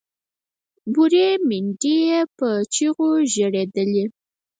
بورې 0.93 1.27
میندې 1.47 1.95
یې 2.07 2.19
په 2.37 2.49
چیغو 2.73 3.09
ژړېدلې 3.33 4.05